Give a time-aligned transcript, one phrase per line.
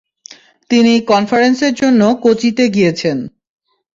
[0.69, 3.17] তিনি কনফারেন্সের জন্য কোচিতে গিয়েছেন।